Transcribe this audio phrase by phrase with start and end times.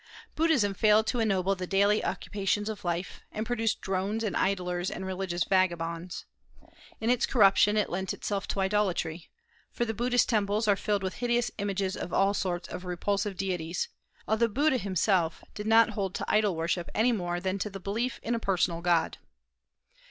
[0.35, 5.05] Buddhism failed to ennoble the daily occupations of life, and produced drones and idlers and
[5.05, 6.25] religious vagabonds.
[6.99, 9.29] In its corruption it lent itself to idolatry,
[9.71, 13.89] for the Buddhist temples are filled with hideous images of all sorts of repulsive deities,
[14.27, 18.19] although Buddha himself did not hold to idol worship any more than to the belief
[18.23, 19.19] in a personal God.